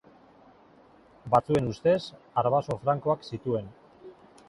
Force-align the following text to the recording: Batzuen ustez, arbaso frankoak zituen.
Batzuen 1.35 1.69
ustez, 1.73 1.99
arbaso 2.45 2.81
frankoak 2.83 3.33
zituen. 3.33 3.73